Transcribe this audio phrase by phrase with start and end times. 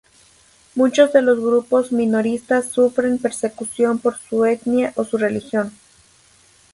[0.73, 5.71] Muchos de los grupos minoritarios sufren persecución por su etnia o su religión.